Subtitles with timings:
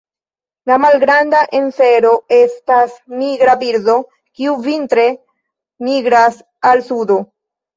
[0.69, 3.99] La Malgranda ansero estas migra birdo,
[4.41, 5.07] kiu vintre
[5.91, 6.41] migras
[6.73, 7.21] al sudo.